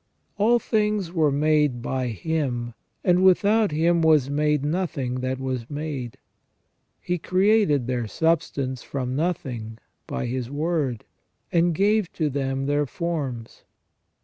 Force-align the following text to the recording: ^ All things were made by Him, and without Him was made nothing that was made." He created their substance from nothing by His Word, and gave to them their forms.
^ 0.01 0.03
All 0.39 0.57
things 0.57 1.11
were 1.13 1.31
made 1.31 1.79
by 1.83 2.07
Him, 2.07 2.73
and 3.03 3.23
without 3.23 3.69
Him 3.69 4.01
was 4.01 4.31
made 4.31 4.65
nothing 4.65 5.19
that 5.19 5.37
was 5.37 5.69
made." 5.69 6.17
He 6.99 7.19
created 7.19 7.85
their 7.85 8.07
substance 8.07 8.81
from 8.81 9.15
nothing 9.15 9.77
by 10.07 10.25
His 10.25 10.49
Word, 10.49 11.05
and 11.51 11.75
gave 11.75 12.11
to 12.13 12.31
them 12.31 12.65
their 12.65 12.87
forms. 12.87 13.63